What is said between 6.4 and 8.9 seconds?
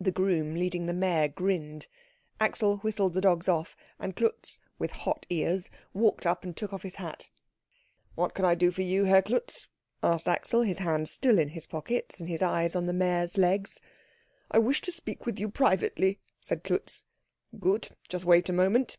and took off his hat. "What can I do for